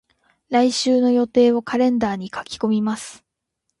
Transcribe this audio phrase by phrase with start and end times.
[0.49, 3.23] 来週の予定をカレンダーに書き込みます。